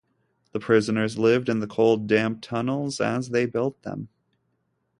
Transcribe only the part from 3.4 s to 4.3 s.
built them.